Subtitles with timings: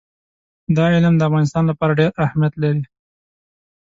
[0.75, 2.83] دا علم د افغانستان لپاره ډېر اهمیت لري.